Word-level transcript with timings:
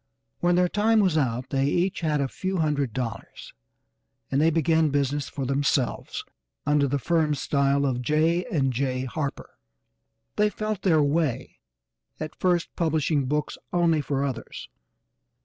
When 0.39 0.55
their 0.55 0.67
time 0.67 0.99
was 0.99 1.15
out 1.15 1.51
they 1.51 1.67
each 1.67 1.99
had 1.99 2.21
a 2.21 2.27
few 2.27 2.57
hundred 2.57 2.91
dollars, 2.91 3.53
and 4.31 4.41
they 4.41 4.49
began 4.49 4.89
business 4.89 5.29
for 5.29 5.45
themselves 5.45 6.23
under 6.65 6.87
the 6.87 6.97
firm 6.97 7.35
style 7.35 7.85
of 7.85 8.01
J. 8.01 8.43
& 8.61 8.69
J. 8.71 9.05
Harper. 9.05 9.51
They 10.37 10.49
felt 10.49 10.81
their 10.81 11.03
way, 11.03 11.59
at 12.19 12.35
first 12.39 12.75
publishing 12.75 13.27
books 13.27 13.59
only 13.71 14.01
for 14.01 14.23
others. 14.25 14.69